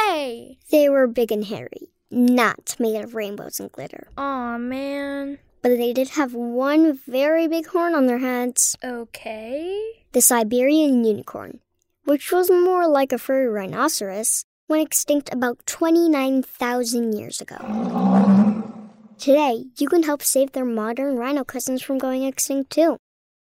way! 0.07 0.59
They 0.71 0.89
were 0.89 1.09
big 1.09 1.33
and 1.33 1.45
hairy, 1.45 1.89
not 2.13 2.77
made 2.79 3.03
of 3.03 3.15
rainbows 3.17 3.59
and 3.59 3.73
glitter. 3.73 4.07
Aw, 4.17 4.57
man. 4.59 5.39
But 5.63 5.71
they 5.71 5.93
did 5.93 6.11
have 6.11 6.33
one 6.35 6.93
very 6.93 7.49
big 7.49 7.67
horn 7.67 7.95
on 7.95 8.07
their 8.07 8.19
heads 8.19 8.77
Okay. 8.85 10.05
the 10.13 10.21
Siberian 10.23 11.05
unicorn, 11.05 11.59
which 12.05 12.31
was 12.31 12.49
more 12.49 12.87
like 12.87 13.13
a 13.13 13.19
furry 13.19 13.49
rhinoceros, 13.49 14.45
went 14.69 14.87
extinct 14.87 15.29
about 15.33 15.59
29,000 15.67 17.13
years 17.19 17.41
ago. 17.41 17.59
Today, 19.19 19.65
you 19.77 19.89
can 19.89 20.05
help 20.05 20.23
save 20.23 20.53
their 20.53 20.65
modern 20.65 21.17
rhino 21.17 21.43
cousins 21.45 21.83
from 21.83 21.99
going 21.99 22.23
extinct 22.23 22.71
too. 22.71 22.97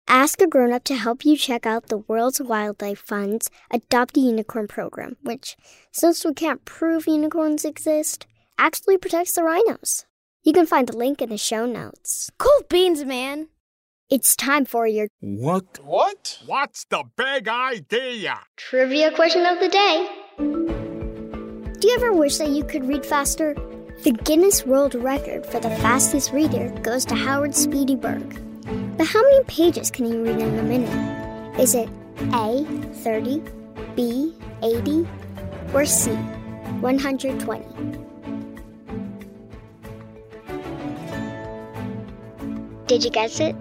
Ask 0.09 0.41
a 0.41 0.47
grown 0.47 0.71
up 0.71 0.85
to 0.85 0.95
help 0.95 1.25
you 1.25 1.35
check 1.35 1.65
out 1.65 1.87
the 1.87 1.97
World's 1.97 2.41
Wildlife 2.41 2.99
Fund's 2.99 3.49
Adopt 3.71 4.15
a 4.15 4.21
Unicorn 4.21 4.67
program, 4.67 5.17
which, 5.21 5.57
since 5.91 6.23
we 6.23 6.33
can't 6.33 6.63
prove 6.63 7.07
unicorns 7.07 7.65
exist, 7.65 8.25
actually 8.57 8.97
protects 8.97 9.33
the 9.33 9.43
rhinos. 9.43 10.05
You 10.43 10.53
can 10.53 10.65
find 10.65 10.87
the 10.87 10.95
link 10.95 11.21
in 11.21 11.29
the 11.29 11.37
show 11.37 11.65
notes. 11.65 12.29
Cool 12.37 12.63
beans, 12.69 13.03
man. 13.03 13.49
It's 14.09 14.37
time 14.37 14.63
for 14.63 14.87
your 14.87 15.09
What? 15.19 15.79
What? 15.83 16.39
What's 16.45 16.85
the 16.85 17.03
big 17.17 17.49
idea? 17.49 18.39
trivia 18.55 19.11
question 19.11 19.45
of 19.45 19.59
the 19.59 19.67
day. 19.67 20.07
Do 20.37 21.87
you 21.87 21.95
ever 21.95 22.13
wish 22.13 22.37
that 22.37 22.49
you 22.49 22.63
could 22.63 22.87
read 22.87 23.05
faster? 23.05 23.55
The 24.03 24.11
Guinness 24.11 24.65
World 24.65 24.95
Record 24.95 25.45
for 25.45 25.59
the 25.59 25.69
fastest 25.69 26.31
reader 26.31 26.69
goes 26.81 27.03
to 27.05 27.15
Howard 27.15 27.53
Speedy 27.53 27.95
Berg. 27.97 28.47
But 28.98 29.06
how 29.06 29.22
many 29.22 29.44
pages 29.44 29.92
can 29.92 30.06
he 30.06 30.18
read 30.18 30.39
in 30.39 30.58
a 30.58 30.63
minute? 30.63 31.60
Is 31.60 31.75
it 31.75 31.88
A, 32.34 32.66
30, 33.04 33.44
B, 33.96 34.34
80, 34.63 35.08
or 35.72 35.86
C, 35.86 36.12
120? 36.82 37.63
Did 42.88 43.04
you 43.04 43.12
guess 43.12 43.39
it? 43.39 43.56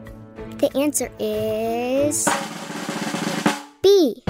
The 0.59 0.75
answer 0.75 1.11
is 1.19 2.26
B. 3.83 4.23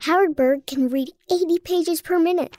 Howard 0.00 0.34
Berg 0.34 0.66
can 0.66 0.88
read 0.88 1.10
80 1.30 1.58
pages 1.58 2.00
per 2.00 2.18
minute. 2.18 2.56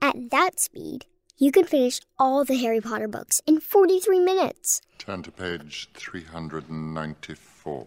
At 0.00 0.30
that 0.30 0.58
speed, 0.60 1.04
you 1.38 1.52
can 1.52 1.64
finish 1.64 2.00
all 2.18 2.44
the 2.44 2.56
Harry 2.56 2.80
Potter 2.80 3.06
books 3.06 3.40
in 3.46 3.60
43 3.60 4.18
minutes. 4.18 4.82
Turn 4.98 5.22
to 5.22 5.30
page 5.30 5.88
394. 5.94 7.86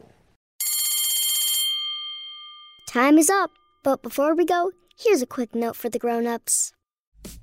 Time 2.87 3.17
is 3.17 3.29
up, 3.29 3.51
but 3.83 4.01
before 4.01 4.33
we 4.35 4.45
go, 4.45 4.71
here's 4.97 5.21
a 5.21 5.27
quick 5.27 5.53
note 5.53 5.75
for 5.75 5.89
the 5.89 5.99
grown-ups. 5.99 6.71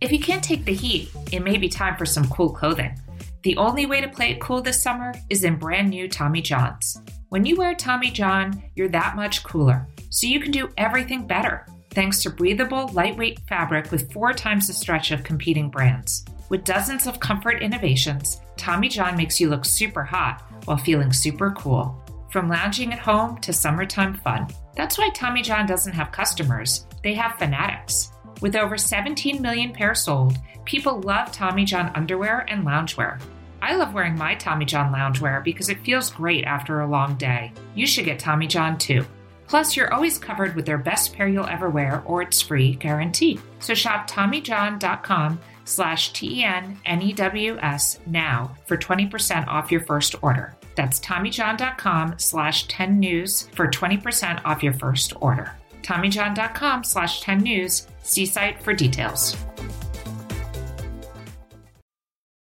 If 0.01 0.11
you 0.11 0.19
can't 0.19 0.43
take 0.43 0.65
the 0.65 0.75
heat, 0.75 1.11
it 1.31 1.41
may 1.41 1.59
be 1.59 1.69
time 1.69 1.97
for 1.97 2.07
some 2.07 2.29
cool 2.29 2.51
clothing. 2.51 2.99
The 3.43 3.57
only 3.57 3.87
way 3.87 4.01
to 4.01 4.09
play 4.09 4.31
it 4.31 4.41
cool 4.41 4.61
this 4.63 4.83
summer 4.83 5.15
is 5.31 5.45
in 5.45 5.57
brand 5.57 5.91
new 5.91 6.09
Tommy 6.09 6.41
Johns. 6.41 7.01
When 7.29 7.45
you 7.45 7.57
wear 7.57 7.75
Tommy 7.75 8.11
John, 8.11 8.63
you're 8.75 8.89
that 8.89 9.15
much 9.15 9.43
cooler, 9.43 9.87
so 10.11 10.27
you 10.27 10.41
can 10.41 10.51
do 10.51 10.71
everything 10.77 11.27
better 11.27 11.67
thanks 11.91 12.23
to 12.23 12.31
breathable, 12.31 12.89
lightweight 12.89 13.41
fabric 13.49 13.91
with 13.91 14.13
four 14.13 14.33
times 14.33 14.67
the 14.67 14.73
stretch 14.73 15.11
of 15.11 15.25
competing 15.25 15.71
brands. 15.71 16.25
With 16.49 16.65
dozens 16.65 17.07
of 17.07 17.21
comfort 17.21 17.63
innovations, 17.63 18.41
Tommy 18.57 18.89
John 18.89 19.17
makes 19.17 19.41
you 19.41 19.49
look 19.51 19.65
super 19.65 20.03
hot 20.03 20.43
while 20.65 20.77
feeling 20.77 21.13
super 21.13 21.51
cool. 21.53 22.03
From 22.31 22.49
lounging 22.49 22.93
at 22.93 22.99
home 22.99 23.39
to 23.39 23.53
summertime 23.53 24.15
fun. 24.15 24.49
That's 24.75 24.99
why 24.99 25.11
Tommy 25.11 25.43
John 25.43 25.67
doesn't 25.67 25.93
have 25.93 26.13
customers, 26.13 26.87
they 27.03 27.15
have 27.15 27.39
fanatics. 27.39 28.13
With 28.41 28.55
over 28.55 28.79
17 28.79 29.43
million 29.43 29.73
pairs 29.73 30.03
sold, 30.03 30.37
people 30.65 31.01
love 31.01 31.33
Tommy 31.33 31.65
John 31.65 31.91
underwear 31.95 32.47
and 32.49 32.65
loungewear. 32.65 33.21
I 33.61 33.75
love 33.75 33.93
wearing 33.93 34.17
my 34.17 34.35
Tommy 34.37 34.65
John 34.65 34.93
loungewear 34.93 35.43
because 35.43 35.69
it 35.69 35.85
feels 35.85 36.11
great 36.11 36.45
after 36.45 36.81
a 36.81 36.87
long 36.87 37.17
day. 37.17 37.53
You 37.75 37.87
should 37.87 38.05
get 38.05 38.19
Tommy 38.19 38.47
John 38.47 38.79
too. 38.79 39.05
Plus, 39.49 39.77
you're 39.77 39.93
always 39.93 40.19
covered 40.19 40.55
with 40.55 40.67
their 40.67 40.79
best 40.79 41.15
pair 41.15 41.27
you'll 41.27 41.47
ever 41.47 41.69
wear 41.71 42.03
or 42.07 42.23
it's 42.23 42.41
free 42.41 42.75
guarantee. 42.75 43.41
So 43.61 43.75
shop 43.75 44.09
TommyJohn.com 44.09 45.41
slash 45.65 46.13
T-E-N-N-E-W-S 46.13 47.99
now 48.07 48.55
for 48.67 48.77
20% 48.77 49.49
off 49.49 49.73
your 49.73 49.81
first 49.81 50.15
order. 50.23 50.55
That's 50.77 51.01
TommyJohn.com 51.01 52.19
slash 52.19 52.69
10 52.69 53.01
news 53.01 53.49
for 53.55 53.67
20% 53.69 54.41
off 54.45 54.63
your 54.63 54.75
first 54.75 55.15
order. 55.21 55.53
TommyJohn.com 55.83 56.85
slash 56.85 57.21
10 57.23 57.39
news. 57.39 57.87
See 58.03 58.27
site 58.27 58.63
for 58.63 58.75
details. 58.75 59.37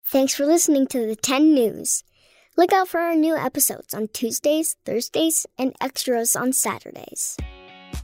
Thanks 0.09 0.33
for 0.33 0.45
listening 0.45 0.87
to 0.87 1.05
the 1.05 1.17
10 1.17 1.53
News. 1.53 2.03
Look 2.57 2.73
out 2.73 2.87
for 2.87 2.99
our 2.99 3.13
new 3.13 3.35
episodes 3.35 3.93
on 3.93 4.07
Tuesdays, 4.07 4.77
Thursdays, 4.83 5.45
and 5.59 5.75
extras 5.79 6.35
on 6.35 6.53
Saturdays. 6.53 7.37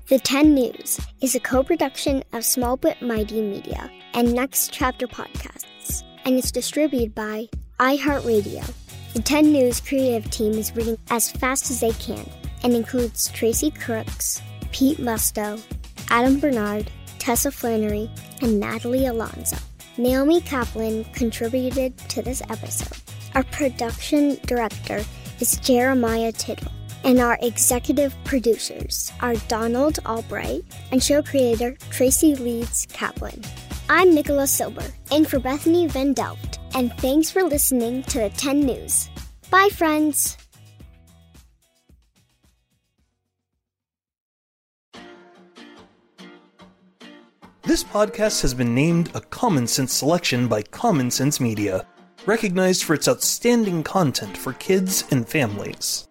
The 0.09 0.19
10 0.19 0.53
News 0.53 0.99
is 1.21 1.33
a 1.33 1.39
co 1.39 1.63
production 1.63 2.23
of 2.33 2.45
Small 2.45 2.77
But 2.77 3.01
Mighty 3.01 3.41
Media 3.41 3.89
and 4.13 4.31
Next 4.31 4.71
Chapter 4.71 5.07
Podcasts, 5.07 6.03
and 6.23 6.37
it's 6.37 6.51
distributed 6.51 7.15
by 7.15 7.49
iHeartRadio. 7.79 8.71
The 9.15 9.23
10 9.23 9.51
News 9.51 9.81
creative 9.81 10.29
team 10.29 10.53
is 10.53 10.75
reading 10.75 10.99
as 11.09 11.31
fast 11.31 11.71
as 11.71 11.79
they 11.79 11.93
can 11.93 12.29
and 12.61 12.75
includes 12.75 13.29
Tracy 13.29 13.71
Crooks, 13.71 14.39
Pete 14.71 14.99
Musto, 14.99 15.59
Adam 16.11 16.39
Bernard, 16.39 16.91
Tessa 17.17 17.49
Flannery, 17.49 18.07
and 18.43 18.59
Natalie 18.59 19.07
Alonso. 19.07 19.57
Naomi 19.97 20.41
Kaplan 20.41 21.05
contributed 21.05 21.97
to 22.09 22.21
this 22.21 22.43
episode. 22.51 23.02
Our 23.35 23.43
production 23.45 24.37
director 24.45 25.03
is 25.39 25.57
Jeremiah 25.57 26.31
Tittle, 26.31 26.71
and 27.03 27.19
our 27.19 27.39
executive 27.41 28.15
producers 28.25 29.11
are 29.21 29.33
Donald 29.47 29.97
Albright 30.05 30.63
and 30.91 31.01
show 31.01 31.23
creator 31.23 31.75
Tracy 31.89 32.35
Leeds 32.35 32.85
Kaplan. 32.93 33.41
I'm 33.89 34.13
Nicholas 34.13 34.51
Silber, 34.51 34.85
in 35.11 35.25
for 35.25 35.39
Bethany 35.39 35.87
Van 35.87 36.13
Delft, 36.13 36.59
and 36.75 36.93
thanks 36.99 37.31
for 37.31 37.41
listening 37.41 38.03
to 38.03 38.19
the 38.19 38.29
10 38.29 38.59
News. 38.59 39.09
Bye, 39.49 39.69
friends. 39.69 40.37
This 47.63 47.83
podcast 47.83 48.43
has 48.43 48.53
been 48.53 48.75
named 48.75 49.09
a 49.15 49.21
Common 49.21 49.65
Sense 49.65 49.93
selection 49.93 50.47
by 50.47 50.61
Common 50.61 51.09
Sense 51.09 51.39
Media, 51.39 51.87
recognized 52.25 52.83
for 52.83 52.93
its 52.93 53.07
outstanding 53.07 53.83
content 53.83 54.37
for 54.37 54.53
kids 54.53 55.03
and 55.11 55.27
families. 55.27 56.07